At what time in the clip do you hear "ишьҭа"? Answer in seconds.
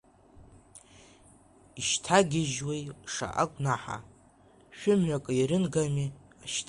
6.45-6.59